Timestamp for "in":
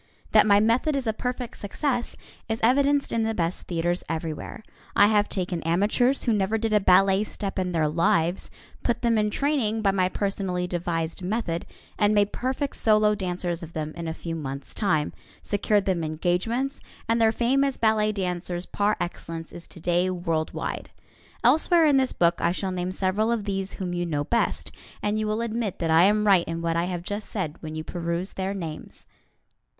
3.11-3.21, 7.59-7.71, 9.19-9.29, 13.95-14.07, 21.85-21.97, 26.47-26.63